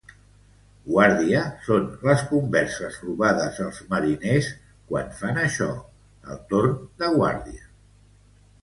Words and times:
Guàrdia 0.85 1.41
són 1.67 1.85
les 2.07 2.23
converses 2.31 2.97
robades 3.09 3.61
als 3.67 3.83
mariners 3.93 4.51
quan 4.89 5.15
fan 5.21 5.41
això, 5.47 5.71
el 6.33 6.45
torn 6.55 6.77
de 7.05 7.13
guàrdia. 7.21 7.73